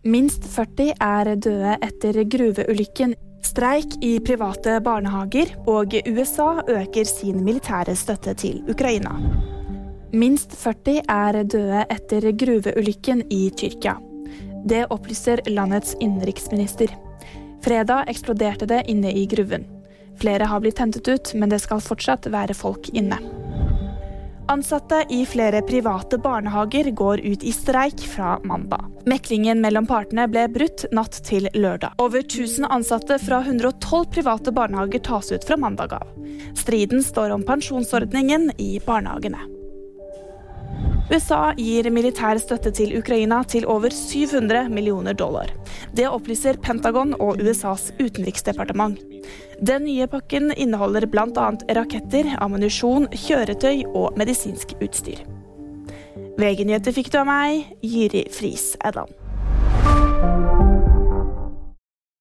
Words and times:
Minst 0.00 0.46
40 0.48 0.94
er 0.96 1.28
døde 1.36 1.74
etter 1.84 2.16
gruveulykken. 2.24 3.10
Streik 3.44 3.98
i 4.00 4.14
private 4.24 4.78
barnehager, 4.80 5.50
og 5.68 5.92
USA 6.08 6.62
øker 6.64 7.04
sin 7.04 7.42
militære 7.44 7.92
støtte 7.96 8.32
til 8.34 8.62
Ukraina. 8.72 9.12
Minst 10.12 10.56
40 10.56 11.02
er 11.04 11.42
døde 11.44 11.84
etter 11.92 12.30
gruveulykken 12.32 13.26
i 13.28 13.50
Tyrkia. 13.52 13.98
Det 14.64 14.86
opplyser 14.88 15.44
landets 15.52 15.92
innenriksminister. 16.00 16.88
Fredag 17.60 18.08
eksploderte 18.08 18.64
det 18.72 18.86
inne 18.88 19.12
i 19.12 19.26
gruven. 19.28 19.68
Flere 20.16 20.48
har 20.48 20.64
blitt 20.64 20.80
hentet 20.80 21.12
ut, 21.12 21.34
men 21.34 21.52
det 21.52 21.60
skal 21.60 21.84
fortsatt 21.84 22.32
være 22.32 22.56
folk 22.56 22.88
inne. 22.96 23.20
Ansatte 24.50 25.04
i 25.08 25.26
flere 25.26 25.62
private 25.62 26.18
barnehager 26.18 26.90
går 26.90 27.20
ut 27.20 27.42
i 27.42 27.52
streik 27.52 28.00
fra 28.00 28.40
mandag. 28.44 28.84
Meklingen 29.06 29.60
mellom 29.62 29.86
partene 29.86 30.24
ble 30.26 30.48
brutt 30.50 30.88
natt 30.90 31.20
til 31.22 31.46
lørdag. 31.54 31.94
Over 32.02 32.24
1000 32.24 32.66
ansatte 32.66 33.20
fra 33.22 33.38
112 33.44 34.08
private 34.10 34.50
barnehager 34.50 35.04
tas 35.06 35.30
ut 35.30 35.46
fra 35.46 35.54
mandag 35.56 35.94
av. 36.00 36.10
Striden 36.58 36.98
står 37.06 37.30
om 37.30 37.46
pensjonsordningen 37.46 38.50
i 38.58 38.80
barnehagene. 38.82 39.46
USA 41.14 41.52
gir 41.54 41.86
militær 41.94 42.42
støtte 42.42 42.74
til 42.74 42.98
Ukraina 42.98 43.44
til 43.46 43.70
over 43.70 43.94
700 43.94 44.66
millioner 44.74 45.14
dollar. 45.14 45.54
Det 45.96 46.06
opplyser 46.06 46.58
Pentagon 46.62 47.16
og 47.18 47.40
USAs 47.42 47.90
utenriksdepartement. 47.98 49.00
Den 49.60 49.84
nye 49.88 50.06
pakken 50.10 50.52
inneholder 50.54 51.06
bl.a. 51.10 51.48
raketter, 51.76 52.30
ammunisjon, 52.40 53.08
kjøretøy 53.10 53.84
og 53.90 54.18
medisinsk 54.20 54.76
utstyr. 54.80 55.24
VG-nyheter 56.40 56.94
fikk 56.96 57.10
du 57.12 57.20
av 57.20 57.28
meg, 57.28 57.66
Jyri 57.84 58.24
Friis 58.32 58.72
Edland. 58.86 59.12